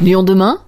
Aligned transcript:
Lyon 0.00 0.24
demain 0.24 0.58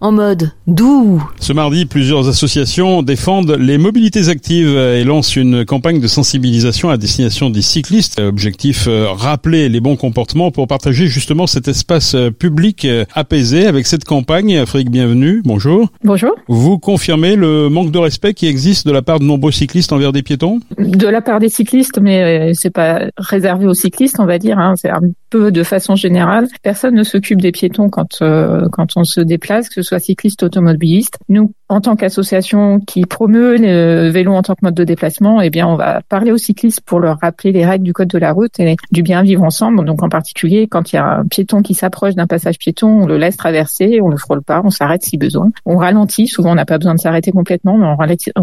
en 0.00 0.12
mode 0.12 0.52
doux. 0.66 1.22
Ce 1.40 1.52
mardi, 1.52 1.86
plusieurs 1.86 2.28
associations 2.28 3.02
défendent 3.02 3.56
les 3.58 3.78
mobilités 3.78 4.28
actives 4.28 4.76
et 4.76 5.04
lancent 5.04 5.36
une 5.36 5.64
campagne 5.64 6.00
de 6.00 6.06
sensibilisation 6.06 6.90
à 6.90 6.96
destination 6.96 7.50
des 7.50 7.62
cyclistes. 7.62 8.20
Objectif, 8.20 8.86
euh, 8.88 9.06
rappeler 9.10 9.68
les 9.68 9.80
bons 9.80 9.96
comportements 9.96 10.50
pour 10.50 10.66
partager 10.66 11.06
justement 11.06 11.46
cet 11.46 11.68
espace 11.68 12.14
euh, 12.14 12.30
public 12.30 12.84
euh, 12.84 13.04
apaisé. 13.14 13.66
Avec 13.66 13.86
cette 13.86 14.04
campagne, 14.04 14.56
Afrique 14.58 14.90
Bienvenue, 14.90 15.42
bonjour. 15.44 15.88
Bonjour. 16.04 16.34
Vous 16.48 16.78
confirmez 16.78 17.36
le 17.36 17.68
manque 17.68 17.90
de 17.90 17.98
respect 17.98 18.34
qui 18.34 18.46
existe 18.46 18.86
de 18.86 18.92
la 18.92 19.02
part 19.02 19.20
de 19.20 19.24
nombreux 19.24 19.52
cyclistes 19.52 19.92
envers 19.92 20.12
des 20.12 20.22
piétons? 20.22 20.60
De 20.78 21.08
la 21.08 21.20
part 21.20 21.40
des 21.40 21.48
cyclistes, 21.48 21.98
mais 22.00 22.52
c'est 22.54 22.70
pas 22.70 23.02
réservé 23.16 23.66
aux 23.66 23.74
cyclistes, 23.74 24.20
on 24.20 24.26
va 24.26 24.38
dire. 24.38 24.58
Hein. 24.58 24.74
C'est 24.76 24.90
un 24.90 25.00
peu 25.30 25.50
de 25.50 25.62
façon 25.62 25.96
générale. 25.96 26.48
Personne 26.62 26.94
ne 26.94 27.02
s'occupe 27.02 27.40
des 27.40 27.52
piétons 27.52 27.88
quand, 27.88 28.18
quand 28.18 28.86
on 28.96 29.04
se 29.04 29.20
déplace, 29.20 29.68
que 29.68 29.82
soit 29.82 29.95
cycliste 29.98 30.42
automobiliste. 30.42 31.18
Nous, 31.28 31.52
en 31.68 31.80
tant 31.80 31.96
qu'association 31.96 32.80
qui 32.80 33.04
promeut 33.04 33.56
le 33.56 34.08
vélo 34.08 34.32
en 34.32 34.42
tant 34.42 34.54
que 34.54 34.60
mode 34.62 34.74
de 34.74 34.84
déplacement, 34.84 35.40
eh 35.40 35.50
bien, 35.50 35.66
on 35.66 35.76
va 35.76 36.00
parler 36.08 36.30
aux 36.30 36.38
cyclistes 36.38 36.80
pour 36.80 37.00
leur 37.00 37.18
rappeler 37.20 37.52
les 37.52 37.66
règles 37.66 37.84
du 37.84 37.92
code 37.92 38.08
de 38.08 38.18
la 38.18 38.32
route 38.32 38.58
et 38.60 38.76
du 38.92 39.02
bien 39.02 39.22
vivre 39.22 39.42
ensemble. 39.42 39.84
Donc, 39.84 40.02
en 40.02 40.08
particulier, 40.08 40.68
quand 40.68 40.92
il 40.92 40.96
y 40.96 40.98
a 40.98 41.04
un 41.04 41.26
piéton 41.26 41.62
qui 41.62 41.74
s'approche 41.74 42.14
d'un 42.14 42.26
passage 42.26 42.58
piéton, 42.58 43.02
on 43.02 43.06
le 43.06 43.18
laisse 43.18 43.36
traverser, 43.36 43.98
on 44.02 44.08
le 44.08 44.16
frôle 44.16 44.42
pas, 44.42 44.62
on 44.64 44.70
s'arrête 44.70 45.02
si 45.02 45.16
besoin. 45.16 45.50
On 45.64 45.76
ralentit. 45.76 46.28
Souvent, 46.28 46.52
on 46.52 46.54
n'a 46.54 46.66
pas 46.66 46.78
besoin 46.78 46.94
de 46.94 47.00
s'arrêter 47.00 47.32
complètement, 47.32 47.78
mais 47.78 47.86
en, 47.86 47.96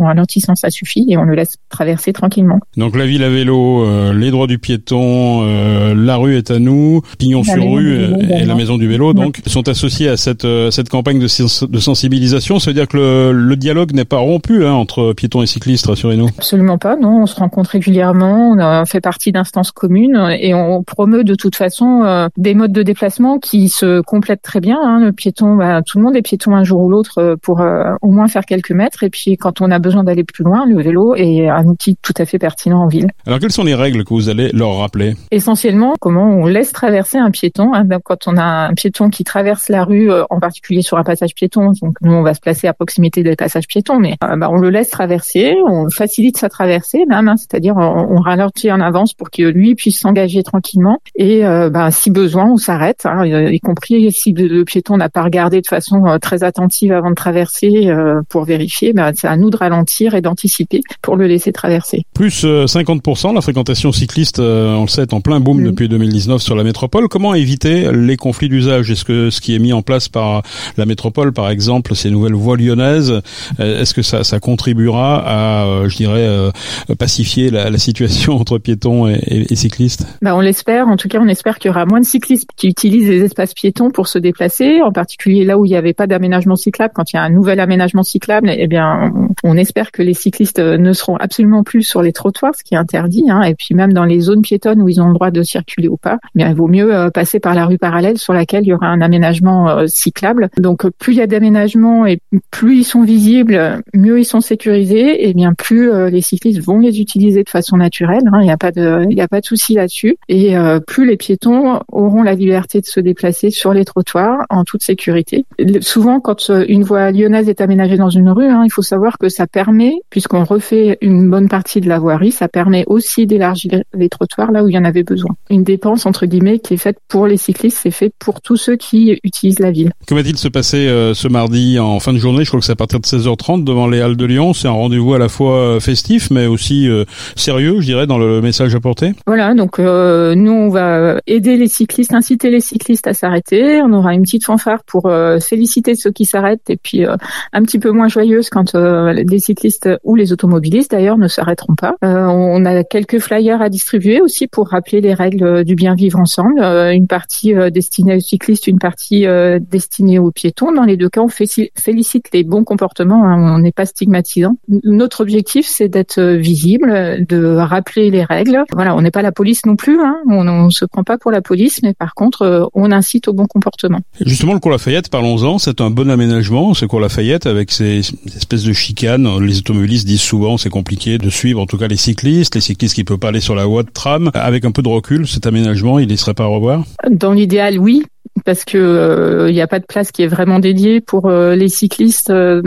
ralentissant, 0.04 0.56
ça 0.56 0.70
suffit 0.70 1.06
et 1.08 1.18
on 1.18 1.24
le 1.24 1.36
laisse 1.36 1.58
traverser 1.70 2.12
tranquillement. 2.12 2.60
Donc, 2.76 2.98
la 2.98 3.06
ville 3.06 3.24
à 3.24 3.30
vélo, 3.30 3.86
euh, 3.86 4.14
les 4.14 4.32
droits 4.32 4.48
du 4.48 4.60
piéton, 4.60 5.44
euh, 5.44 5.96
la 5.96 6.18
rue 6.18 6.36
est 6.36 6.52
à 6.52 6.60
nous, 6.60 7.02
pignon 7.18 7.44
sur 7.44 7.64
rue 7.64 7.94
et, 7.94 8.46
la 8.46 8.56
maison 8.56 8.78
du 8.78 8.88
vélo, 8.88 9.14
donc, 9.14 9.42
sont 9.46 9.70
associés 9.70 10.10
à 10.10 10.18
cette, 10.18 10.46
euh, 10.46 10.72
cette 10.72 10.90
campagne 10.90 11.20
de 11.20 11.28
de 11.68 11.80
sensibilisation. 11.80 12.60
Ça 12.60 12.70
veut 12.70 12.74
dire 12.74 12.88
que 12.88 12.98
le, 12.98 13.13
le 13.32 13.56
dialogue 13.56 13.94
n'est 13.94 14.06
pas 14.06 14.18
rompu 14.18 14.66
hein, 14.66 14.74
entre 14.74 15.14
piétons 15.14 15.42
et 15.42 15.48
cyclistes, 15.48 15.86
rassurez-nous. 15.86 16.28
Absolument 16.38 16.78
pas, 16.78 16.96
non. 16.96 17.24
On 17.24 17.26
se 17.26 17.36
rencontre 17.36 17.72
régulièrement, 17.72 18.52
on 18.52 18.60
a 18.60 18.86
fait 18.86 19.02
partie 19.02 19.32
d'instances 19.32 19.72
communes 19.72 20.18
et 20.40 20.54
on 20.54 20.84
promeut 20.84 21.24
de 21.24 21.36
toute 21.36 21.56
façon 21.56 22.04
euh, 22.04 22.28
des 22.38 22.54
modes 22.54 22.72
de 22.72 22.84
déplacement 22.84 23.40
qui 23.40 23.70
se 23.70 24.02
complètent 24.02 24.42
très 24.42 24.60
bien. 24.60 24.78
Hein. 24.82 25.00
Le 25.00 25.12
piéton, 25.12 25.56
bah, 25.56 25.82
tout 25.86 25.98
le 25.98 26.04
monde 26.04 26.16
est 26.16 26.22
piéton 26.22 26.56
un 26.56 26.64
jour 26.64 26.82
ou 26.82 26.90
l'autre 26.90 27.20
euh, 27.20 27.36
pour 27.42 27.62
euh, 27.62 27.94
au 28.02 28.12
moins 28.12 28.28
faire 28.28 28.46
quelques 28.46 28.72
mètres. 28.72 29.04
Et 29.04 29.10
puis 29.10 29.38
quand 29.38 29.62
on 29.62 29.72
a 29.72 29.80
besoin 29.80 30.04
d'aller 30.04 30.24
plus 30.24 30.44
loin, 30.44 30.66
le 30.66 30.82
vélo 30.82 31.16
est 31.16 31.50
un 31.50 31.66
outil 31.66 31.98
tout 32.02 32.14
à 32.18 32.26
fait 32.26 32.40
pertinent 32.40 32.82
en 32.84 32.88
ville. 32.88 33.08
Alors 33.26 33.40
quelles 33.40 33.52
sont 33.52 33.64
les 33.64 33.76
règles 33.76 34.04
que 34.04 34.14
vous 34.14 34.30
allez 34.30 34.50
leur 34.54 34.78
rappeler? 34.78 35.16
Essentiellement, 35.32 35.94
comment 36.00 36.30
on 36.30 36.46
laisse 36.46 36.72
traverser 36.72 37.18
un 37.18 37.32
piéton. 37.32 37.74
Hein. 37.74 37.88
Quand 38.04 38.28
on 38.28 38.38
a 38.38 38.44
un 38.44 38.74
piéton 38.74 39.10
qui 39.10 39.24
traverse 39.24 39.70
la 39.70 39.84
rue, 39.84 40.10
en 40.30 40.40
particulier 40.40 40.82
sur 40.82 40.98
un 40.98 41.04
passage 41.04 41.34
piéton, 41.36 41.72
donc 41.82 41.96
nous 42.02 42.14
on 42.14 42.24
va 42.24 42.34
se 42.34 42.40
placer 42.40 42.68
à 42.68 42.74
proximité 42.74 43.03
des 43.10 43.36
passages 43.36 43.68
piétons, 43.68 44.00
mais 44.00 44.16
euh, 44.24 44.36
bah, 44.36 44.50
on 44.52 44.58
le 44.58 44.70
laisse 44.70 44.90
traverser, 44.90 45.56
on 45.68 45.90
facilite 45.90 46.38
sa 46.38 46.50
traversée 46.50 47.06
même, 47.08 47.28
hein, 47.28 47.36
c'est-à-dire 47.38 47.76
on, 47.78 48.20
ralentit 48.24 48.72
en 48.72 48.80
avance 48.80 49.14
pour 49.14 49.30
que 49.30 49.44
lui 49.44 49.76
puisse 49.76 50.00
s'engager 50.00 50.44
tranquillement 50.44 51.00
et 51.16 51.46
euh, 51.46 51.70
bah, 51.70 51.92
si 51.92 52.10
besoin 52.10 52.46
on 52.46 52.58
s'arrête, 52.58 53.06
hein, 53.06 53.26
y 53.26 53.60
compris 53.60 54.12
si 54.12 54.32
le, 54.32 54.64
piéton 54.64 54.98
n'a 54.98 55.10
pas 55.10 55.24
regardé 55.24 55.60
de 55.60 55.68
façon 55.68 56.06
euh, 56.06 56.20
très 56.20 56.44
attentive 56.44 56.94
avant 56.94 57.10
de 57.10 57.16
traverser 57.16 57.92
pour 58.30 58.46
vérifier, 58.46 58.94
bah, 58.94 59.12
c'est 59.14 59.28
à 59.28 59.36
nous 59.36 59.50
de 59.50 59.58
ralentir 59.58 60.16
et 60.16 60.22
d'anticiper 60.22 60.82
pour 61.02 61.16
le 61.16 61.28
laisser 61.28 61.52
traverser. 61.52 62.04
Plus 62.14 62.46
50% 62.46 63.34
la 63.34 63.42
fréquentation 63.42 63.92
cycliste, 63.92 64.40
on 64.40 64.82
le 64.82 64.88
sait, 64.88 65.02
est 65.02 65.14
en 65.14 65.22
plein 65.22 65.40
boom 65.40 65.64
depuis 65.64 65.90
2019 65.90 66.42
sur 66.42 66.56
la 66.56 66.64
métropole. 66.64 67.08
Comment 67.10 67.34
éviter 67.34 67.92
les 67.92 68.16
conflits 68.16 68.50
d'usage? 68.50 68.90
Est-ce 68.90 69.06
que 69.06 69.30
ce 69.30 69.42
qui 69.42 69.56
est 69.56 69.60
mis 69.60 69.74
en 69.74 69.82
place 69.82 70.08
par 70.08 70.44
la 70.78 70.86
métropole, 70.86 71.34
par 71.34 71.50
exemple, 71.50 71.96
ces 71.96 72.10
nouvelles 72.10 72.34
voies 72.34 72.58
lyonnaises, 72.58 72.93
euh, 72.94 73.22
est-ce 73.60 73.94
que 73.94 74.02
ça, 74.02 74.40
contribuera 74.40 75.24
à, 75.26 75.66
euh, 75.66 75.90
je 75.90 75.98
dirais, 75.98 76.26
euh, 76.28 76.52
pacifier 76.98 77.50
la, 77.50 77.78
situation 77.78 78.36
entre 78.40 78.58
piétons 78.58 79.08
et, 79.08 79.48
et, 79.50 79.56
cyclistes? 79.56 80.06
Bah, 80.22 80.36
On 80.36 80.40
l'espère. 80.40 80.88
En 80.88 80.98
tout 80.98 81.08
cas, 81.08 81.20
on 81.22 81.28
espère 81.28 81.60
qu'il 81.60 81.70
y 81.70 81.72
aura 81.72 81.86
moins 81.86 82.00
de 82.00 82.06
cyclistes 82.06 82.48
qui 82.56 82.68
utilisent 82.68 83.10
les 83.10 83.24
espaces 83.24 83.54
piétons 83.54 83.90
pour 83.92 84.08
se 84.08 84.20
déplacer, 84.20 84.82
en 84.82 84.92
particulier 84.92 85.46
là 85.46 85.58
où 85.58 85.66
il 85.66 85.70
n'y 85.70 85.76
avait 85.76 85.94
pas 85.94 86.08
d'aménagement 86.08 86.56
cyclable. 86.56 86.94
Quand 86.96 87.12
il 87.12 87.16
y 87.16 87.20
a 87.20 87.24
un 87.24 87.30
nouvel 87.30 87.60
aménagement 87.60 88.04
cyclable, 88.04 88.50
eh 88.50 88.68
bien, 88.68 89.12
on, 89.44 89.58
espère 89.58 89.92
que 89.92 90.02
les 90.02 90.14
cyclistes 90.14 90.60
ne 90.60 90.94
seront 90.94 91.16
absolument 91.18 91.64
plus 91.64 91.84
sur 91.84 92.02
les 92.02 92.12
trottoirs, 92.12 92.56
ce 92.56 92.64
qui 92.64 92.74
est 92.74 92.78
interdit. 92.78 93.26
Hein, 93.30 93.42
et 93.44 93.56
puis 93.56 93.76
même 93.76 93.94
dans 93.94 94.06
les 94.06 94.20
zones 94.20 94.42
piétonnes 94.42 94.82
où 94.82 94.90
ils 94.90 95.02
ont 95.02 95.08
le 95.08 95.14
droit 95.14 95.32
de 95.32 95.44
circuler 95.44 95.88
ou 95.88 95.98
pas, 95.98 96.20
eh 96.24 96.38
bien, 96.40 96.50
il 96.50 96.56
vaut 96.56 96.68
mieux 96.68 97.10
passer 97.14 97.40
par 97.40 97.54
la 97.54 97.66
rue 97.66 97.78
parallèle 97.78 98.18
sur 98.18 98.34
laquelle 98.34 98.64
il 98.64 98.70
y 98.70 98.74
aura 98.74 98.88
un 98.88 99.02
aménagement 99.02 99.88
cyclable. 99.88 100.50
Donc, 100.58 100.88
plus 101.00 101.14
il 101.14 101.18
y 101.18 101.22
a 101.22 101.28
d'aménagement 101.28 102.06
et 102.06 102.20
plus 102.52 102.83
ils 102.84 102.86
sont 102.86 103.04
visibles, 103.04 103.82
mieux 103.94 104.20
ils 104.20 104.26
sont 104.26 104.42
sécurisés, 104.42 105.30
et 105.30 105.34
bien 105.34 105.54
plus 105.54 105.90
euh, 105.90 106.10
les 106.10 106.20
cyclistes 106.20 106.60
vont 106.60 106.80
les 106.80 107.00
utiliser 107.00 107.42
de 107.42 107.50
façon 107.50 107.78
naturelle. 107.78 108.24
Hein. 108.34 108.40
Il 108.42 108.46
n'y 108.46 108.52
a 108.52 108.58
pas 108.58 108.74
de, 108.74 109.08
il 109.10 109.22
a 109.22 109.30
pas 109.30 109.40
de 109.40 109.46
souci 109.46 109.76
là-dessus. 109.76 110.18
Et 110.28 110.58
euh, 110.58 110.82
plus 110.82 111.06
les 111.08 111.16
piétons 111.16 111.80
auront 111.90 112.24
la 112.24 112.34
liberté 112.34 112.82
de 112.82 112.86
se 112.86 113.00
déplacer 113.00 113.52
sur 113.52 113.74
les 113.74 113.86
trottoirs 113.86 114.40
en 114.50 114.66
toute 114.66 114.84
sécurité. 114.84 115.46
Souvent, 115.80 116.20
quand 116.20 116.50
euh, 116.50 116.66
une 116.68 116.84
voie 116.84 117.10
lyonnaise 117.12 117.48
est 117.48 117.62
aménagée 117.62 117.96
dans 117.96 118.10
une 118.10 118.30
rue, 118.30 118.50
hein, 118.50 118.64
il 118.66 118.70
faut 118.70 118.82
savoir 118.82 119.18
que 119.18 119.30
ça 119.30 119.48
permet, 119.48 119.94
puisqu'on 120.10 120.44
refait 120.44 120.98
une 121.00 121.30
bonne 121.30 121.48
partie 121.48 121.80
de 121.80 121.88
la 121.88 122.00
voirie, 122.00 122.32
ça 122.32 122.50
permet 122.50 122.84
aussi 122.88 123.26
d'élargir 123.26 123.82
les 123.94 124.10
trottoirs 124.10 124.52
là 124.52 124.62
où 124.62 124.68
il 124.68 124.76
y 124.76 124.78
en 124.78 124.84
avait 124.84 125.04
besoin. 125.04 125.32
Une 125.50 125.64
dépense 125.64 126.06
entre 126.06 126.26
guillemets 126.26 126.60
qui 126.60 126.74
est 126.74 126.78
faite 126.78 126.98
pour 127.08 127.28
les 127.28 127.38
cyclistes, 127.38 127.80
c'est 127.82 127.92
fait 127.92 128.12
pour 128.20 128.42
tous 128.42 128.58
ceux 128.58 128.76
qui 128.76 129.18
utilisent 129.24 129.60
la 129.60 129.72
ville. 129.72 129.94
Que 130.06 130.16
va-t-il 130.16 130.38
se 130.38 130.50
passer 130.50 130.86
ce 131.14 131.28
mardi 131.30 131.80
en 131.80 132.02
fin 132.02 132.12
de 132.12 132.18
journée? 132.18 132.44
Je 132.44 132.50
crois 132.50 132.60
que 132.60 132.66
c'est 132.66 132.73
à 132.74 132.76
partir 132.76 133.00
de 133.00 133.06
16h30 133.06 133.64
devant 133.64 133.88
les 133.88 134.02
Halles 134.02 134.18
de 134.18 134.26
Lyon. 134.26 134.54
C'est 134.54 134.68
un 134.68 134.72
rendez-vous 134.72 135.14
à 135.14 135.20
la 135.20 135.30
fois 135.30 135.58
euh, 135.58 135.80
festif, 135.80 136.32
mais 136.32 136.48
aussi 136.48 136.90
euh, 136.90 137.06
sérieux, 137.36 137.82
je 137.82 137.86
dirais, 137.86 138.08
dans 138.08 138.18
le 138.18 138.42
message 138.42 138.74
apporté. 138.74 139.12
Voilà, 139.28 139.54
donc 139.54 139.78
euh, 139.78 140.34
nous, 140.34 140.52
on 140.52 140.70
va 140.70 141.20
aider 141.28 141.56
les 141.56 141.68
cyclistes, 141.68 142.16
inciter 142.16 142.50
les 142.50 142.62
cyclistes 142.62 143.06
à 143.06 143.14
s'arrêter. 143.14 143.80
On 143.84 143.94
aura 143.94 144.16
une 144.16 144.24
petite 144.24 144.46
fanfare 144.46 144.84
pour 144.86 145.10
féliciter 145.42 145.96
ceux 145.96 146.12
qui 146.12 146.26
s'arrêtent 146.26 146.70
et 146.70 146.78
puis 146.78 147.06
un 147.06 147.64
petit 147.64 147.78
peu 147.78 147.92
moins 147.92 148.08
joyeuse 148.08 148.50
quand 148.50 148.74
les 148.74 149.40
cyclistes 149.40 149.90
ou 150.04 150.16
les 150.16 150.34
automobilistes 150.34 150.92
d'ailleurs 150.92 151.18
ne 151.18 151.28
s'arrêteront 151.28 151.76
pas. 151.76 151.96
on 152.02 152.66
a 152.66 152.84
quelques 152.84 153.20
flyers 153.20 153.62
à 153.62 153.70
distribuer 153.70 154.22
aussi 154.22 154.48
pour 154.48 154.70
rappeler 154.70 155.02
les 155.02 155.14
règles 155.14 155.64
du 155.64 155.76
bien 155.76 155.96
vivre 155.96 156.20
ensemble. 156.20 156.60
une 156.60 157.08
partie 157.08 157.54
destinée 157.72 158.16
aux 158.16 158.20
cyclistes, 158.20 158.68
une 158.68 158.80
partie 158.80 159.26
destinée 159.60 160.20
aux 160.20 160.32
piétons. 160.32 160.72
Dans 160.72 160.84
les 160.84 160.98
deux 160.98 161.10
cas, 161.10 161.22
on 161.22 161.30
félicite 161.30 162.30
les 162.34 162.44
bons 162.44 162.63
comportement, 162.64 163.26
hein, 163.26 163.56
on 163.56 163.60
n'est 163.60 163.72
pas 163.72 163.86
stigmatisant. 163.86 164.58
Notre 164.84 165.22
objectif, 165.22 165.66
c'est 165.68 165.90
d'être 165.90 166.22
visible, 166.22 167.26
de 167.28 167.56
rappeler 167.56 168.10
les 168.10 168.24
règles. 168.24 168.64
Voilà, 168.74 168.96
on 168.96 169.02
n'est 169.02 169.12
pas 169.12 169.22
la 169.22 169.32
police 169.32 169.66
non 169.66 169.76
plus, 169.76 170.00
hein. 170.00 170.18
on 170.28 170.44
ne 170.44 170.70
se 170.70 170.86
prend 170.86 171.04
pas 171.04 171.18
pour 171.18 171.32
la 171.32 171.42
police, 171.42 171.82
mais 171.84 171.94
par 171.94 172.14
contre, 172.14 172.44
euh, 172.44 172.66
on 172.74 172.92
incite 172.92 173.28
au 173.28 173.34
bon 173.34 173.46
comportement. 173.46 174.00
Justement, 174.26 174.54
le 174.54 174.60
cours 174.60 174.72
Lafayette, 174.72 175.10
parlons-en, 175.10 175.58
c'est 175.58 175.82
un 175.82 175.90
bon 175.90 176.10
aménagement, 176.10 176.74
ce 176.74 176.86
cours 176.86 177.00
Lafayette, 177.00 177.46
avec 177.46 177.72
ces 177.72 178.02
espèces 178.36 178.64
de 178.64 178.74
chicanes. 178.74 179.28
Les 179.40 179.60
automobilistes 179.60 180.08
disent 180.08 180.22
souvent 180.22 180.58
c'est 180.58 180.70
compliqué 180.70 181.18
de 181.18 181.30
suivre, 181.30 181.62
en 181.62 181.66
tout 181.66 181.78
cas 181.78 181.88
les 181.88 181.98
cyclistes, 181.98 182.56
les 182.56 182.62
cyclistes 182.62 182.96
qui 182.96 183.02
ne 183.02 183.06
peuvent 183.06 183.20
pas 183.20 183.30
aller 183.30 183.40
sur 183.40 183.56
la 183.56 183.66
voie 183.66 183.84
de 183.84 183.90
tram. 183.90 184.32
Avec 184.34 184.66
un 184.66 184.72
peu 184.72 184.82
de 184.82 184.90
recul, 184.90 185.28
cet 185.28 185.46
aménagement, 185.46 186.00
il 186.00 186.08
ne 186.08 186.16
serait 186.16 186.34
pas 186.34 186.44
à 186.44 186.48
revoir? 186.48 186.84
Dans 187.10 187.34
l'idéal, 187.34 187.80
oui, 187.80 188.04
parce 188.46 188.66
que 188.66 188.78
il 188.78 188.82
euh, 188.82 189.52
n'y 189.52 189.62
a 189.62 189.68
pas 189.68 189.80
de 189.80 189.86
place 189.86 190.12
qui 190.12 190.24
est 190.24 190.28
vraiment 190.28 190.60
dédiée 190.60 191.02
pour 191.02 191.28
euh, 191.28 191.56
les 191.56 191.70
cyclistes 191.70 192.30
euh, 192.30 192.62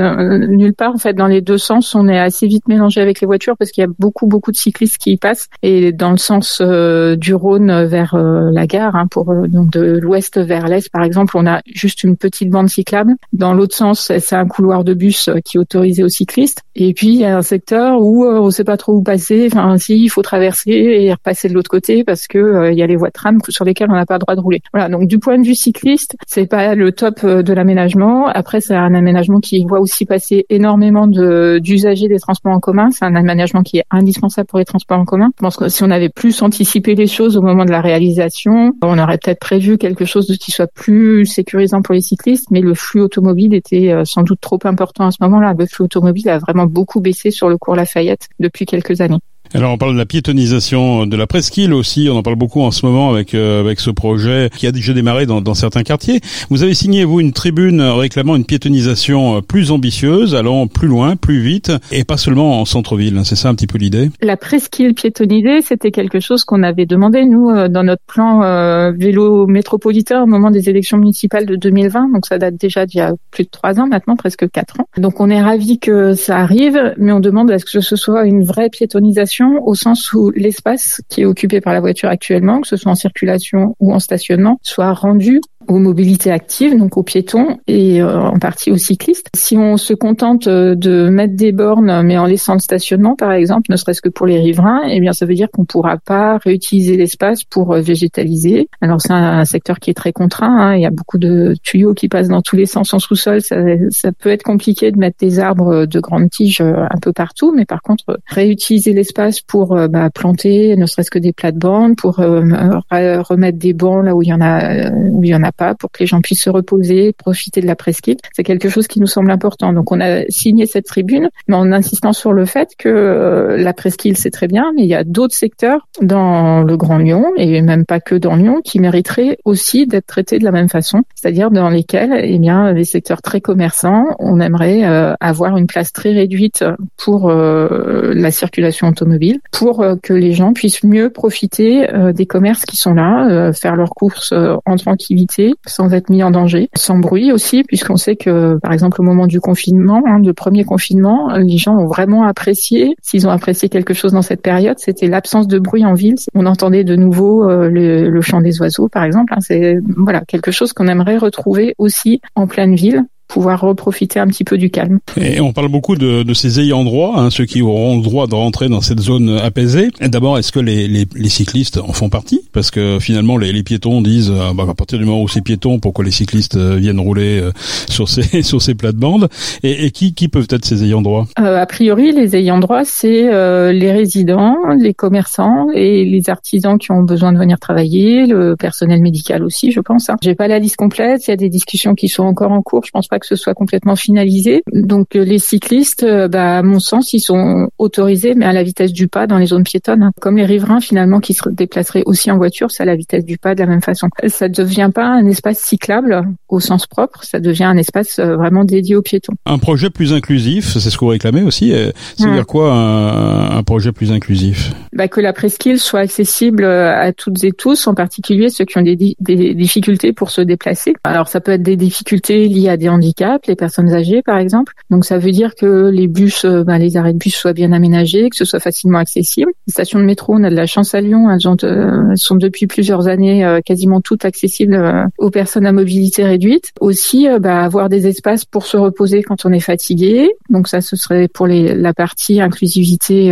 nulle 0.46 0.74
part. 0.74 0.94
En 0.94 0.98
fait 0.98 1.14
dans 1.14 1.26
les 1.26 1.40
deux 1.40 1.58
sens 1.58 1.94
on 1.94 2.08
est 2.08 2.18
assez 2.18 2.46
vite 2.46 2.68
mélangé 2.68 3.00
avec 3.00 3.20
les 3.20 3.26
voitures 3.26 3.56
parce 3.56 3.70
qu'il 3.72 3.82
y 3.82 3.86
a 3.86 3.90
beaucoup 3.98 4.26
beaucoup 4.26 4.52
de 4.52 4.56
cyclistes 4.56 4.98
qui 4.98 5.12
y 5.12 5.16
passent. 5.16 5.48
Et 5.62 5.92
dans 5.92 6.10
le 6.10 6.16
sens 6.16 6.60
du 6.60 7.34
Rhône 7.34 7.84
vers 7.84 8.16
la 8.16 8.66
gare 8.66 8.96
hein, 8.96 9.06
pour 9.10 9.34
donc 9.48 9.70
de 9.70 9.98
l'ouest 9.98 10.38
vers 10.38 10.66
l'est 10.66 10.88
par 10.90 11.02
exemple 11.02 11.36
on 11.36 11.46
a 11.46 11.60
juste 11.66 12.04
une 12.04 12.16
petite 12.16 12.50
bande 12.50 12.68
cyclable. 12.68 13.14
Dans 13.32 13.52
l'autre 13.52 13.74
sens 13.74 14.12
c'est 14.18 14.36
un 14.36 14.46
couloir 14.46 14.84
de 14.84 14.94
bus 14.94 15.30
qui 15.44 15.56
est 15.56 15.60
autorisé 15.60 16.02
aux 16.02 16.08
cyclistes. 16.08 16.62
Et 16.74 16.94
puis 16.94 17.08
il 17.08 17.16
y 17.16 17.24
a 17.24 17.36
un 17.36 17.42
secteur 17.42 18.00
où 18.00 18.24
on 18.24 18.50
sait 18.50 18.64
pas 18.64 18.76
trop 18.76 18.92
où 18.94 19.02
passer. 19.02 19.48
Enfin 19.50 19.76
si 19.78 19.98
il 19.98 20.08
faut 20.08 20.22
traverser 20.22 20.70
et 20.70 21.12
repasser 21.12 21.48
de 21.48 21.54
l'autre 21.54 21.70
côté 21.70 22.04
parce 22.04 22.26
que 22.26 22.70
il 22.70 22.78
y 22.78 22.82
a 22.82 22.86
les 22.86 22.96
voies 22.96 23.08
de 23.08 23.12
tram 23.12 23.38
sur 23.48 23.64
lesquelles 23.64 23.88
on 23.90 23.94
n'a 23.94 24.06
pas 24.06 24.14
le 24.14 24.20
droit 24.20 24.36
de 24.36 24.40
rouler. 24.40 24.62
Voilà. 24.72 24.88
Donc 24.88 25.06
du 25.08 25.18
point 25.18 25.38
de 25.38 25.44
vue 25.44 25.55
cycliste, 25.56 26.16
c'est 26.26 26.46
pas 26.46 26.74
le 26.74 26.92
top 26.92 27.20
euh, 27.24 27.42
de 27.42 27.52
l'aménagement. 27.52 28.26
Après, 28.26 28.60
c'est 28.60 28.74
un 28.74 28.94
aménagement 28.94 29.40
qui 29.40 29.64
voit 29.64 29.80
aussi 29.80 30.06
passer 30.06 30.46
énormément 30.50 31.06
d'usagers 31.06 32.08
des 32.08 32.18
transports 32.18 32.52
en 32.52 32.60
commun. 32.60 32.90
C'est 32.90 33.04
un 33.04 33.14
aménagement 33.14 33.62
qui 33.62 33.78
est 33.78 33.84
indispensable 33.90 34.46
pour 34.46 34.58
les 34.58 34.64
transports 34.64 34.98
en 34.98 35.04
commun. 35.04 35.30
Je 35.36 35.42
pense 35.42 35.56
que 35.56 35.68
si 35.68 35.82
on 35.82 35.90
avait 35.90 36.08
plus 36.08 36.42
anticipé 36.42 36.94
les 36.94 37.06
choses 37.06 37.36
au 37.36 37.42
moment 37.42 37.64
de 37.64 37.70
la 37.70 37.80
réalisation, 37.80 38.72
on 38.82 38.98
aurait 38.98 39.18
peut-être 39.18 39.40
prévu 39.40 39.78
quelque 39.78 40.04
chose 40.04 40.26
qui 40.38 40.50
soit 40.50 40.70
plus 40.72 41.26
sécurisant 41.26 41.82
pour 41.82 41.94
les 41.94 42.00
cyclistes, 42.00 42.50
mais 42.50 42.60
le 42.60 42.74
flux 42.74 43.00
automobile 43.00 43.54
était 43.54 43.92
euh, 43.92 44.04
sans 44.04 44.22
doute 44.22 44.40
trop 44.40 44.58
important 44.64 45.06
à 45.06 45.10
ce 45.10 45.18
moment-là. 45.22 45.54
Le 45.58 45.66
flux 45.66 45.84
automobile 45.84 46.28
a 46.28 46.38
vraiment 46.38 46.66
beaucoup 46.66 47.00
baissé 47.00 47.30
sur 47.30 47.48
le 47.48 47.58
cours 47.58 47.76
Lafayette 47.76 48.28
depuis 48.38 48.66
quelques 48.66 49.00
années. 49.00 49.20
Alors 49.54 49.72
on 49.72 49.78
parle 49.78 49.92
de 49.92 49.98
la 49.98 50.06
piétonisation 50.06 51.06
de 51.06 51.16
la 51.16 51.26
presqu'île 51.26 51.72
aussi, 51.72 52.08
on 52.10 52.16
en 52.16 52.22
parle 52.22 52.36
beaucoup 52.36 52.62
en 52.62 52.70
ce 52.70 52.84
moment 52.84 53.10
avec 53.10 53.34
euh, 53.34 53.60
avec 53.60 53.80
ce 53.80 53.90
projet 53.90 54.50
qui 54.54 54.66
a 54.66 54.72
déjà 54.72 54.92
démarré 54.92 55.26
dans, 55.26 55.40
dans, 55.40 55.54
certains 55.54 55.82
quartiers. 55.82 56.20
Vous 56.50 56.62
avez 56.62 56.74
signé 56.74 57.04
vous 57.04 57.20
une 57.20 57.32
tribune 57.32 57.80
réclamant 57.80 58.36
une 58.36 58.44
piétonisation 58.44 59.40
plus 59.42 59.70
ambitieuse, 59.70 60.34
allant 60.34 60.66
plus 60.66 60.88
loin, 60.88 61.16
plus 61.16 61.40
vite 61.40 61.72
et 61.92 62.04
pas 62.04 62.16
seulement 62.16 62.60
en 62.60 62.64
centre-ville. 62.64 63.20
C'est 63.24 63.36
ça 63.36 63.48
un 63.48 63.54
petit 63.54 63.66
peu 63.66 63.78
l'idée? 63.78 64.10
La 64.20 64.36
presqu'île 64.36 64.94
piétonisée, 64.94 65.62
c'était 65.62 65.90
quelque 65.90 66.20
chose 66.20 66.44
qu'on 66.44 66.62
avait 66.62 66.86
demandé 66.86 67.24
nous 67.24 67.50
euh, 67.50 67.68
dans 67.68 67.84
notre 67.84 68.02
plan 68.06 68.42
euh, 68.42 68.92
vélo 68.92 69.46
métropolitain 69.46 70.22
au 70.22 70.26
moment 70.26 70.50
des 70.50 70.68
élections 70.68 70.98
municipales 70.98 71.46
de 71.46 71.56
2020. 71.56 72.12
Donc 72.12 72.26
ça 72.26 72.38
date 72.38 72.56
déjà 72.56 72.86
d'il 72.86 72.98
y 72.98 73.00
a 73.00 73.12
plus 73.30 73.44
de 73.44 73.50
trois 73.50 73.80
ans 73.80 73.86
maintenant, 73.86 74.16
presque 74.16 74.50
quatre 74.50 74.80
ans. 74.80 74.88
Donc 74.96 75.20
on 75.20 75.30
est 75.30 75.42
ravi 75.42 75.78
que 75.78 76.14
ça 76.14 76.38
arrive, 76.38 76.94
mais 76.98 77.12
on 77.12 77.20
demande 77.20 77.50
à 77.50 77.58
ce 77.58 77.64
que 77.64 77.80
ce 77.80 77.96
soit 77.96 78.26
une 78.26 78.44
vraie 78.44 78.70
piétonisation 78.70 79.35
au 79.44 79.74
sens 79.74 80.12
où 80.12 80.30
l'espace 80.30 81.00
qui 81.08 81.22
est 81.22 81.24
occupé 81.24 81.60
par 81.60 81.72
la 81.72 81.80
voiture 81.80 82.08
actuellement, 82.08 82.60
que 82.60 82.68
ce 82.68 82.76
soit 82.76 82.92
en 82.92 82.96
circulation 82.96 83.76
ou 83.80 83.92
en 83.92 83.98
stationnement, 83.98 84.58
soit 84.62 84.92
rendu 84.92 85.40
aux 85.68 85.78
mobilités 85.78 86.30
actives, 86.30 86.76
donc 86.76 86.96
aux 86.96 87.02
piétons 87.02 87.58
et 87.66 88.00
euh, 88.00 88.20
en 88.20 88.38
partie 88.38 88.70
aux 88.70 88.76
cyclistes. 88.76 89.28
Si 89.34 89.56
on 89.56 89.76
se 89.76 89.94
contente 89.94 90.46
euh, 90.46 90.74
de 90.74 91.08
mettre 91.08 91.34
des 91.34 91.52
bornes, 91.52 92.02
mais 92.02 92.18
en 92.18 92.26
laissant 92.26 92.54
le 92.54 92.58
stationnement, 92.58 93.16
par 93.16 93.32
exemple, 93.32 93.70
ne 93.70 93.76
serait-ce 93.76 94.00
que 94.00 94.08
pour 94.08 94.26
les 94.26 94.38
riverains, 94.38 94.82
eh 94.88 95.00
bien, 95.00 95.12
ça 95.12 95.26
veut 95.26 95.34
dire 95.34 95.48
qu'on 95.50 95.62
ne 95.62 95.66
pourra 95.66 95.98
pas 95.98 96.38
réutiliser 96.38 96.96
l'espace 96.96 97.44
pour 97.44 97.72
euh, 97.72 97.80
végétaliser. 97.80 98.68
Alors, 98.80 99.00
c'est 99.00 99.12
un, 99.12 99.44
secteur 99.44 99.78
qui 99.78 99.90
est 99.90 99.94
très 99.94 100.12
contraint. 100.12 100.58
Hein. 100.58 100.74
Il 100.76 100.82
y 100.82 100.86
a 100.86 100.90
beaucoup 100.90 101.18
de 101.18 101.54
tuyaux 101.62 101.94
qui 101.94 102.08
passent 102.08 102.28
dans 102.28 102.42
tous 102.42 102.56
les 102.56 102.66
sens 102.66 102.92
en 102.94 102.98
sous-sol. 102.98 103.40
Ça, 103.40 104.12
peut 104.18 104.30
être 104.30 104.42
compliqué 104.42 104.90
de 104.90 104.98
mettre 104.98 105.18
des 105.20 105.38
arbres 105.38 105.86
de 105.86 106.00
grandes 106.00 106.30
tiges 106.30 106.60
un 106.60 106.98
peu 107.00 107.12
partout, 107.12 107.52
mais 107.54 107.64
par 107.64 107.80
contre, 107.82 108.18
réutiliser 108.26 108.92
l'espace 108.92 109.40
pour 109.40 109.76
bah, 109.88 110.10
planter, 110.10 110.76
ne 110.76 110.86
serait-ce 110.86 111.10
que 111.10 111.18
des 111.18 111.32
plates-bandes, 111.32 111.96
pour 111.96 112.16
remettre 112.16 113.58
des 113.58 113.72
bancs 113.72 114.04
là 114.04 114.16
où 114.16 114.22
il 114.22 114.28
y 114.28 114.32
en 114.32 114.40
a, 114.40 114.90
où 114.90 115.22
il 115.22 115.30
y 115.30 115.34
en 115.34 115.42
a 115.42 115.52
pas 115.56 115.74
pour 115.74 115.90
que 115.90 115.98
les 116.00 116.06
gens 116.06 116.20
puissent 116.20 116.42
se 116.42 116.50
reposer, 116.50 117.12
profiter 117.12 117.60
de 117.60 117.66
la 117.66 117.76
presqu'île. 117.76 118.16
C'est 118.34 118.44
quelque 118.44 118.68
chose 118.68 118.86
qui 118.86 119.00
nous 119.00 119.06
semble 119.06 119.30
important. 119.30 119.72
Donc 119.72 119.92
on 119.92 120.00
a 120.00 120.22
signé 120.28 120.66
cette 120.66 120.86
tribune, 120.86 121.30
mais 121.48 121.56
en 121.56 121.72
insistant 121.72 122.12
sur 122.12 122.32
le 122.32 122.44
fait 122.44 122.70
que 122.78 122.88
euh, 122.88 123.56
la 123.56 123.72
presqu'île 123.72 124.16
c'est 124.16 124.30
très 124.30 124.46
bien, 124.48 124.72
mais 124.74 124.82
il 124.82 124.88
y 124.88 124.94
a 124.94 125.04
d'autres 125.04 125.34
secteurs 125.34 125.88
dans 126.00 126.62
le 126.62 126.76
Grand 126.76 126.98
Lyon 126.98 127.32
et 127.36 127.62
même 127.62 127.84
pas 127.84 128.00
que 128.00 128.14
dans 128.14 128.36
Lyon 128.36 128.60
qui 128.62 128.78
mériteraient 128.78 129.38
aussi 129.44 129.86
d'être 129.86 130.06
traités 130.06 130.38
de 130.38 130.44
la 130.44 130.52
même 130.52 130.68
façon, 130.68 131.02
c'est-à-dire 131.14 131.50
dans 131.50 131.68
lesquels, 131.68 132.12
eh 132.22 132.38
bien, 132.38 132.72
les 132.72 132.84
secteurs 132.84 133.22
très 133.22 133.40
commerçants, 133.40 134.04
on 134.18 134.40
aimerait 134.40 134.84
euh, 134.84 135.14
avoir 135.20 135.56
une 135.56 135.66
place 135.66 135.92
très 135.92 136.12
réduite 136.12 136.64
pour 136.96 137.30
euh, 137.30 138.12
la 138.14 138.30
circulation 138.30 138.88
automobile, 138.88 139.40
pour 139.52 139.84
que 140.02 140.12
les 140.12 140.32
gens 140.32 140.52
puissent 140.52 140.84
mieux 140.84 141.10
profiter 141.10 141.86
des 142.14 142.26
commerces 142.26 142.64
qui 142.64 142.76
sont 142.76 142.94
là, 142.94 143.52
faire 143.52 143.76
leurs 143.76 143.90
courses 143.90 144.32
en 144.32 144.76
tranquillité 144.76 145.45
sans 145.66 145.92
être 145.92 146.10
mis 146.10 146.22
en 146.22 146.30
danger, 146.30 146.68
sans 146.76 146.98
bruit 146.98 147.32
aussi, 147.32 147.62
puisqu'on 147.64 147.96
sait 147.96 148.16
que, 148.16 148.58
par 148.62 148.72
exemple, 148.72 149.00
au 149.00 149.04
moment 149.04 149.26
du 149.26 149.40
confinement, 149.40 150.02
hein, 150.06 150.20
de 150.20 150.32
premier 150.32 150.64
confinement, 150.64 151.36
les 151.36 151.58
gens 151.58 151.76
ont 151.76 151.86
vraiment 151.86 152.24
apprécié, 152.24 152.96
s'ils 153.02 153.26
ont 153.26 153.30
apprécié 153.30 153.68
quelque 153.68 153.94
chose 153.94 154.12
dans 154.12 154.22
cette 154.22 154.42
période, 154.42 154.78
c'était 154.78 155.06
l'absence 155.06 155.46
de 155.48 155.58
bruit 155.58 155.84
en 155.84 155.94
ville. 155.94 156.16
On 156.34 156.46
entendait 156.46 156.84
de 156.84 156.96
nouveau 156.96 157.48
euh, 157.48 157.68
le, 157.68 158.20
chant 158.20 158.40
des 158.40 158.60
oiseaux, 158.60 158.88
par 158.88 159.04
exemple. 159.04 159.32
Hein. 159.34 159.40
c'est 159.40 159.78
voilà 159.96 160.22
quelque 160.26 160.50
chose 160.50 160.72
qu'on 160.72 160.88
aimerait 160.88 161.18
retrouver 161.18 161.74
aussi 161.78 162.20
en 162.34 162.46
pleine 162.46 162.74
ville 162.74 163.04
pouvoir 163.28 163.60
reprofiter 163.60 164.20
un 164.20 164.26
petit 164.26 164.44
peu 164.44 164.58
du 164.58 164.70
calme. 164.70 165.00
Et 165.16 165.40
on 165.40 165.52
parle 165.52 165.68
beaucoup 165.68 165.96
de, 165.96 166.22
de 166.22 166.34
ces 166.34 166.60
ayants 166.60 166.84
droit, 166.84 167.14
hein, 167.16 167.30
ceux 167.30 167.44
qui 167.44 167.62
auront 167.62 167.96
le 167.96 168.02
droit 168.02 168.26
de 168.26 168.34
rentrer 168.34 168.68
dans 168.68 168.80
cette 168.80 169.00
zone 169.00 169.38
apaisée. 169.42 169.88
D'abord, 170.00 170.38
est-ce 170.38 170.52
que 170.52 170.60
les, 170.60 170.88
les, 170.88 171.06
les, 171.14 171.28
cyclistes 171.28 171.78
en 171.78 171.92
font 171.92 172.08
partie? 172.08 172.40
Parce 172.52 172.70
que 172.70 172.98
finalement, 173.00 173.36
les, 173.36 173.52
les 173.52 173.62
piétons 173.62 174.00
disent, 174.02 174.30
euh, 174.30 174.52
bah, 174.54 174.64
à 174.68 174.74
partir 174.74 174.98
du 174.98 175.04
moment 175.04 175.22
où 175.22 175.28
c'est 175.28 175.40
piéton, 175.42 175.78
pourquoi 175.78 176.04
les 176.04 176.10
cyclistes 176.10 176.56
euh, 176.56 176.76
viennent 176.76 177.00
rouler 177.00 177.40
euh, 177.40 177.52
sur 177.88 178.08
ces 178.08 178.26
sur 178.42 178.62
ces 178.62 178.74
plates-bandes 178.74 179.28
et, 179.62 179.86
et, 179.86 179.90
qui, 179.90 180.14
qui 180.14 180.28
peuvent 180.28 180.48
être 180.50 180.64
ces 180.64 180.84
ayants 180.84 181.02
droit? 181.02 181.26
Euh, 181.38 181.56
A 181.58 181.66
priori, 181.66 182.12
les 182.12 182.36
ayants 182.36 182.58
droit, 182.58 182.84
c'est 182.84 183.32
euh, 183.32 183.72
les 183.72 183.92
résidents, 183.92 184.56
les 184.78 184.94
commerçants 184.94 185.66
et 185.74 186.04
les 186.04 186.30
artisans 186.30 186.78
qui 186.78 186.92
ont 186.92 187.02
besoin 187.02 187.32
de 187.32 187.38
venir 187.38 187.58
travailler, 187.58 188.26
le 188.26 188.56
personnel 188.56 189.00
médical 189.00 189.42
aussi, 189.42 189.72
je 189.72 189.80
pense. 189.80 190.10
Hein. 190.10 190.16
J'ai 190.22 190.34
pas 190.34 190.48
la 190.48 190.58
liste 190.58 190.76
complète, 190.76 191.26
il 191.26 191.30
y 191.30 191.32
a 191.32 191.36
des 191.36 191.48
discussions 191.48 191.94
qui 191.94 192.08
sont 192.08 192.24
encore 192.24 192.52
en 192.52 192.62
cours. 192.62 192.84
Je 192.84 192.90
pense 192.90 193.08
pas 193.08 193.15
que 193.18 193.26
ce 193.26 193.36
soit 193.36 193.54
complètement 193.54 193.96
finalisé. 193.96 194.62
Donc 194.72 195.16
euh, 195.16 195.24
les 195.24 195.38
cyclistes, 195.38 196.02
euh, 196.02 196.28
bah, 196.28 196.58
à 196.58 196.62
mon 196.62 196.80
sens, 196.80 197.12
ils 197.12 197.20
sont 197.20 197.68
autorisés, 197.78 198.34
mais 198.34 198.46
à 198.46 198.52
la 198.52 198.62
vitesse 198.62 198.92
du 198.92 199.08
pas 199.08 199.26
dans 199.26 199.38
les 199.38 199.46
zones 199.46 199.64
piétonnes. 199.64 200.02
Hein. 200.02 200.12
Comme 200.20 200.36
les 200.36 200.44
riverains 200.44 200.80
finalement 200.80 201.20
qui 201.20 201.34
se 201.34 201.48
déplaceraient 201.48 202.02
aussi 202.06 202.30
en 202.30 202.36
voiture, 202.36 202.70
c'est 202.70 202.82
à 202.82 202.86
la 202.86 202.96
vitesse 202.96 203.24
du 203.24 203.38
pas 203.38 203.54
de 203.54 203.60
la 203.60 203.66
même 203.66 203.82
façon. 203.82 204.08
Ça 204.28 204.48
ne 204.48 204.54
devient 204.54 204.90
pas 204.94 205.06
un 205.06 205.26
espace 205.26 205.58
cyclable 205.58 206.22
au 206.48 206.60
sens 206.60 206.86
propre, 206.86 207.24
ça 207.24 207.40
devient 207.40 207.64
un 207.64 207.76
espace 207.76 208.18
euh, 208.18 208.36
vraiment 208.36 208.64
dédié 208.64 208.96
aux 208.96 209.02
piétons. 209.02 209.34
Un 209.46 209.58
projet 209.58 209.90
plus 209.90 210.12
inclusif, 210.12 210.72
c'est 210.72 210.90
ce 210.90 210.96
que 210.96 211.04
vous 211.04 211.10
réclamez 211.10 211.42
aussi. 211.42 211.72
C'est 212.16 212.30
dire 212.30 212.46
quoi 212.46 212.72
un, 212.72 213.62
projet 213.62 213.92
plus 213.92 214.12
inclusif? 214.12 214.72
Bah, 214.92 215.08
Que 215.08 215.20
la 215.20 215.32
presqu'île 215.32 215.78
soit 215.78 216.00
accessible 216.00 216.64
à 216.64 217.12
toutes 217.12 217.42
et 217.44 217.52
tous, 217.52 217.86
en 217.86 217.94
particulier 217.94 218.48
ceux 218.48 218.64
qui 218.64 218.78
ont 218.78 218.82
des, 218.82 218.96
des 218.96 219.54
difficultés 219.54 220.12
pour 220.12 220.30
se 220.30 220.40
déplacer. 220.40 220.94
Alors 221.04 221.28
ça 221.28 221.40
peut 221.40 221.52
être 221.52 221.62
des 221.62 221.76
difficultés 221.76 222.48
liées 222.48 222.68
à 222.68 222.76
des 222.76 222.88
handicaps 222.88 223.05
les 223.46 223.56
personnes 223.56 223.92
âgées 223.92 224.22
par 224.22 224.38
exemple. 224.38 224.72
Donc 224.90 225.04
ça 225.04 225.18
veut 225.18 225.30
dire 225.30 225.54
que 225.54 225.88
les 225.88 226.08
bus, 226.08 226.44
euh, 226.44 226.64
ben, 226.64 226.78
les 226.78 226.96
arrêts 226.96 227.12
de 227.12 227.18
bus 227.18 227.34
soient 227.34 227.52
bien 227.52 227.72
aménagés, 227.72 228.30
que 228.30 228.36
ce 228.36 228.44
soit 228.44 228.60
facilement 228.60 228.98
accessible. 228.98 229.50
Les 229.66 229.72
stations 229.72 229.98
de 229.98 230.04
métro, 230.04 230.34
on 230.34 230.44
a 230.44 230.50
de 230.50 230.54
la 230.54 230.66
chance 230.66 230.94
à 230.94 231.00
Lyon, 231.00 231.30
elles, 231.30 231.46
euh, 231.64 232.16
sont 232.16 232.36
depuis 232.36 232.66
plusieurs 232.66 233.08
années 233.08 233.44
euh, 233.44 233.60
quasiment 233.64 234.00
toutes 234.00 234.24
accessibles 234.24 235.10
aux 235.18 235.30
personnes 235.30 235.66
à 235.66 235.72
mobilité 235.72 236.24
réduite. 236.24 236.72
Aussi, 236.80 237.26
ben, 237.40 237.58
avoir 237.58 237.88
des 237.88 238.06
espaces 238.06 238.44
pour 238.44 238.66
se 238.66 238.76
reposer 238.76 239.22
quand 239.22 239.44
on 239.44 239.52
est 239.52 239.60
fatigué. 239.60 240.30
Donc 240.50 240.68
ça, 240.68 240.80
ce 240.80 240.96
serait 240.96 241.28
pour 241.28 241.46
les, 241.46 241.74
la 241.74 241.94
partie 241.94 242.40
inclusivité 242.40 243.26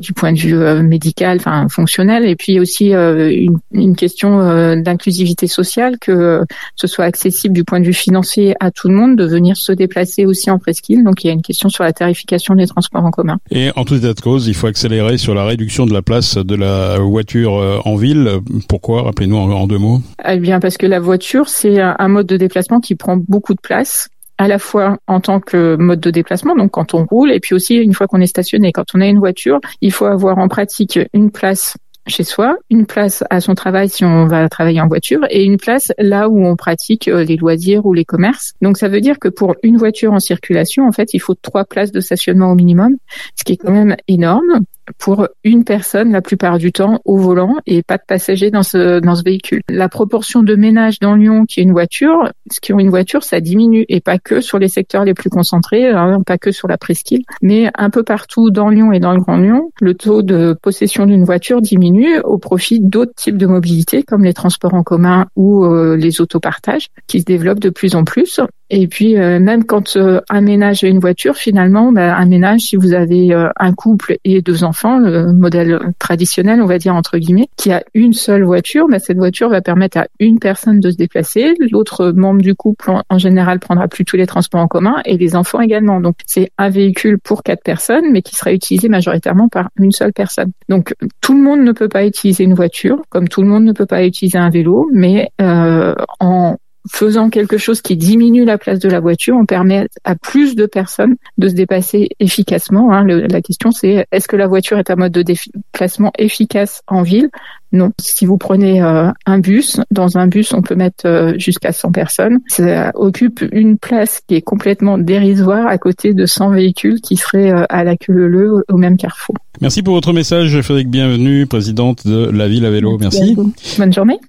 du 0.00 0.12
point 0.12 0.32
de 0.32 0.38
vue 0.38 0.82
médical, 0.82 1.38
enfin 1.38 1.68
fonctionnel, 1.68 2.26
et 2.26 2.36
puis 2.36 2.58
aussi 2.60 2.92
une, 2.92 3.58
une, 3.72 3.96
question 3.96 4.76
d'inclusivité 4.76 5.46
sociale, 5.46 5.98
que 6.00 6.42
ce 6.76 6.86
soit 6.86 7.04
accessible 7.04 7.54
du 7.54 7.64
point 7.64 7.80
de 7.80 7.86
vue 7.86 7.92
financier 7.92 8.54
tout 8.70 8.88
le 8.88 8.94
monde 8.94 9.16
de 9.16 9.24
venir 9.24 9.56
se 9.56 9.72
déplacer 9.72 10.26
aussi 10.26 10.50
en 10.50 10.58
presqu'île. 10.58 11.04
Donc 11.04 11.24
il 11.24 11.28
y 11.28 11.30
a 11.30 11.32
une 11.32 11.42
question 11.42 11.68
sur 11.68 11.84
la 11.84 11.92
tarification 11.92 12.54
des 12.54 12.66
transports 12.66 13.04
en 13.04 13.10
commun. 13.10 13.38
Et 13.50 13.70
en 13.76 13.84
tout 13.84 13.94
état 13.94 14.14
de 14.14 14.20
cause, 14.20 14.48
il 14.48 14.54
faut 14.54 14.66
accélérer 14.66 15.18
sur 15.18 15.34
la 15.34 15.44
réduction 15.44 15.86
de 15.86 15.92
la 15.92 16.02
place 16.02 16.36
de 16.36 16.54
la 16.54 16.98
voiture 16.98 17.56
euh, 17.56 17.78
en 17.84 17.96
ville. 17.96 18.30
Pourquoi 18.68 19.02
Rappelez-nous 19.02 19.36
en, 19.36 19.66
deux 19.66 19.78
mots? 19.78 20.00
Eh 20.26 20.38
bien 20.38 20.60
parce 20.60 20.76
que 20.76 20.86
la 20.86 21.00
voiture, 21.00 21.48
c'est 21.48 21.80
un 21.80 22.08
mode 22.08 22.26
de 22.26 22.36
déplacement 22.36 22.80
qui 22.80 22.94
prend 22.94 23.16
beaucoup 23.16 23.54
de 23.54 23.60
place 23.60 24.08
à 24.38 24.48
la 24.48 24.58
fois 24.58 24.98
en 25.06 25.20
tant 25.20 25.40
que 25.40 25.76
mode 25.76 26.00
de 26.00 26.10
déplacement, 26.10 26.54
donc 26.54 26.72
quand 26.72 26.94
on 26.94 27.06
roule, 27.06 27.32
et 27.32 27.40
puis 27.40 27.54
aussi 27.54 27.76
une 27.76 27.94
fois 27.94 28.06
qu'on 28.06 28.20
est 28.20 28.26
stationné. 28.26 28.72
Quand 28.72 28.84
on 28.94 29.00
a 29.00 29.06
une 29.06 29.18
voiture, 29.18 29.60
il 29.80 29.92
faut 29.92 30.04
avoir 30.04 30.38
en 30.38 30.48
pratique 30.48 30.98
une 31.14 31.30
place 31.30 31.76
chez 32.06 32.24
soi, 32.24 32.56
une 32.70 32.86
place 32.86 33.24
à 33.30 33.40
son 33.40 33.54
travail 33.54 33.88
si 33.88 34.04
on 34.04 34.26
va 34.26 34.48
travailler 34.48 34.80
en 34.80 34.88
voiture 34.88 35.20
et 35.30 35.44
une 35.44 35.56
place 35.56 35.92
là 35.98 36.28
où 36.28 36.44
on 36.44 36.56
pratique 36.56 37.08
euh, 37.08 37.24
les 37.24 37.36
loisirs 37.36 37.86
ou 37.86 37.92
les 37.92 38.04
commerces. 38.04 38.54
Donc 38.62 38.78
ça 38.78 38.88
veut 38.88 39.00
dire 39.00 39.18
que 39.18 39.28
pour 39.28 39.54
une 39.62 39.76
voiture 39.76 40.12
en 40.12 40.20
circulation, 40.20 40.86
en 40.86 40.92
fait, 40.92 41.14
il 41.14 41.20
faut 41.20 41.34
trois 41.34 41.64
places 41.64 41.92
de 41.92 42.00
stationnement 42.00 42.50
au 42.50 42.54
minimum, 42.54 42.96
ce 43.36 43.44
qui 43.44 43.54
est 43.54 43.56
quand 43.56 43.72
même 43.72 43.96
énorme 44.08 44.64
pour 44.98 45.28
une 45.44 45.64
personne 45.64 46.12
la 46.12 46.22
plupart 46.22 46.58
du 46.58 46.72
temps 46.72 47.00
au 47.04 47.16
volant 47.16 47.56
et 47.66 47.82
pas 47.82 47.96
de 47.96 48.02
passagers 48.06 48.50
dans 48.50 48.62
ce 48.62 49.00
dans 49.00 49.14
ce 49.14 49.22
véhicule. 49.22 49.62
La 49.68 49.88
proportion 49.88 50.42
de 50.42 50.54
ménages 50.54 50.98
dans 51.00 51.14
Lyon 51.14 51.44
qui 51.46 51.60
ont 51.60 51.64
une 51.64 51.72
voiture, 51.72 52.30
ce 52.50 52.60
qui 52.60 52.72
ont 52.72 52.78
une 52.78 52.90
voiture, 52.90 53.22
ça 53.24 53.40
diminue 53.40 53.84
et 53.88 54.00
pas 54.00 54.18
que 54.18 54.40
sur 54.40 54.58
les 54.58 54.68
secteurs 54.68 55.04
les 55.04 55.14
plus 55.14 55.30
concentrés, 55.30 55.88
hein, 55.88 56.20
pas 56.24 56.38
que 56.38 56.52
sur 56.52 56.68
la 56.68 56.78
presqu'île, 56.78 57.22
mais 57.42 57.70
un 57.76 57.90
peu 57.90 58.02
partout 58.02 58.50
dans 58.50 58.68
Lyon 58.68 58.92
et 58.92 59.00
dans 59.00 59.12
le 59.12 59.20
Grand 59.20 59.38
Lyon, 59.38 59.70
le 59.80 59.94
taux 59.94 60.22
de 60.22 60.56
possession 60.60 61.06
d'une 61.06 61.24
voiture 61.24 61.60
diminue 61.60 62.18
au 62.20 62.38
profit 62.38 62.80
d'autres 62.80 63.14
types 63.14 63.36
de 63.36 63.46
mobilité 63.46 64.02
comme 64.02 64.24
les 64.24 64.34
transports 64.34 64.74
en 64.74 64.82
commun 64.82 65.26
ou 65.36 65.64
euh, 65.64 65.96
les 65.96 66.20
autopartages 66.20 66.88
qui 67.06 67.20
se 67.20 67.24
développent 67.24 67.60
de 67.60 67.70
plus 67.70 67.94
en 67.94 68.04
plus. 68.04 68.40
Et 68.70 68.86
puis 68.86 69.16
euh, 69.16 69.38
même 69.38 69.64
quand 69.64 69.96
euh, 69.96 70.20
un 70.28 70.40
ménage 70.40 70.84
a 70.84 70.88
une 70.88 70.98
voiture, 70.98 71.36
finalement, 71.36 71.92
bah, 71.92 72.16
un 72.16 72.26
ménage, 72.26 72.60
si 72.60 72.76
vous 72.76 72.92
avez 72.92 73.32
un 73.56 73.72
couple 73.72 74.18
et 74.24 74.42
deux 74.42 74.64
enfants 74.64 74.98
le 74.98 75.32
modèle 75.32 75.78
traditionnel, 75.98 76.60
on 76.60 76.66
va 76.66 76.78
dire 76.78 76.94
entre 76.94 77.18
guillemets, 77.18 77.48
qui 77.56 77.72
a 77.72 77.82
une 77.94 78.12
seule 78.12 78.44
voiture, 78.44 78.88
mais 78.88 78.98
cette 78.98 79.18
voiture 79.18 79.48
va 79.48 79.60
permettre 79.60 79.98
à 79.98 80.06
une 80.20 80.38
personne 80.38 80.80
de 80.80 80.90
se 80.90 80.96
déplacer. 80.96 81.54
L'autre 81.70 82.12
membre 82.12 82.42
du 82.42 82.54
couple, 82.54 82.92
en 83.08 83.18
général, 83.18 83.58
prendra 83.58 83.88
plus 83.88 84.04
tous 84.04 84.16
les 84.16 84.26
transports 84.26 84.60
en 84.60 84.68
commun 84.68 84.96
et 85.04 85.16
les 85.16 85.36
enfants 85.36 85.60
également. 85.60 86.00
Donc 86.00 86.16
c'est 86.26 86.50
un 86.58 86.68
véhicule 86.68 87.18
pour 87.18 87.42
quatre 87.42 87.62
personnes, 87.62 88.10
mais 88.10 88.22
qui 88.22 88.34
sera 88.34 88.52
utilisé 88.52 88.88
majoritairement 88.88 89.48
par 89.48 89.70
une 89.78 89.92
seule 89.92 90.12
personne. 90.12 90.52
Donc 90.68 90.94
tout 91.20 91.34
le 91.34 91.42
monde 91.42 91.60
ne 91.60 91.72
peut 91.72 91.88
pas 91.88 92.06
utiliser 92.06 92.44
une 92.44 92.54
voiture, 92.54 93.02
comme 93.08 93.28
tout 93.28 93.42
le 93.42 93.48
monde 93.48 93.64
ne 93.64 93.72
peut 93.72 93.86
pas 93.86 94.04
utiliser 94.04 94.38
un 94.38 94.50
vélo, 94.50 94.88
mais 94.92 95.30
euh, 95.40 95.94
en 96.20 96.56
faisant 96.90 97.30
quelque 97.30 97.58
chose 97.58 97.80
qui 97.80 97.96
diminue 97.96 98.44
la 98.44 98.58
place 98.58 98.78
de 98.78 98.88
la 98.88 99.00
voiture, 99.00 99.36
on 99.36 99.46
permet 99.46 99.88
à 100.04 100.14
plus 100.14 100.54
de 100.54 100.66
personnes 100.66 101.16
de 101.38 101.48
se 101.48 101.54
dépasser 101.54 102.08
efficacement. 102.20 102.92
Hein. 102.92 103.04
la 103.04 103.40
question 103.40 103.70
c'est 103.70 104.06
est-ce 104.12 104.28
que 104.28 104.36
la 104.36 104.46
voiture 104.46 104.78
est 104.78 104.90
un 104.90 104.96
mode 104.96 105.12
de 105.12 105.22
déplacement 105.22 106.12
efficace 106.18 106.82
en 106.86 107.02
ville? 107.02 107.30
Non. 107.72 107.90
Si 108.00 108.26
vous 108.26 108.38
prenez 108.38 108.80
euh, 108.80 109.10
un 109.26 109.38
bus, 109.38 109.80
dans 109.90 110.16
un 110.16 110.28
bus, 110.28 110.52
on 110.54 110.62
peut 110.62 110.76
mettre 110.76 111.06
euh, 111.06 111.34
jusqu'à 111.36 111.72
100 111.72 111.92
personnes. 111.92 112.38
Ça 112.46 112.92
occupe 112.94 113.44
une 113.52 113.76
place 113.76 114.20
qui 114.26 114.36
est 114.36 114.42
complètement 114.42 114.98
dérisoire 114.98 115.66
à 115.66 115.76
côté 115.76 116.14
de 116.14 116.26
100 116.26 116.50
véhicules 116.50 117.00
qui 117.00 117.16
seraient 117.16 117.52
euh, 117.52 117.64
à 117.68 117.84
la 117.84 117.96
queue 117.96 118.12
leu 118.12 118.64
au 118.68 118.76
même 118.76 118.96
carrefour. 118.96 119.34
Merci 119.60 119.82
pour 119.82 119.94
votre 119.94 120.12
message, 120.12 120.60
Frédéric 120.60 120.88
Bienvenue, 120.88 121.46
présidente 121.46 122.06
de 122.06 122.30
la 122.30 122.46
ville 122.46 122.64
à 122.64 122.70
vélo. 122.70 122.96
Merci. 122.98 123.36
Bonne 123.78 123.92
journée. 123.92 124.18